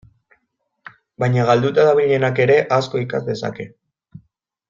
[1.23, 3.69] Baina galduta dabilenak ere asko ikas dezake.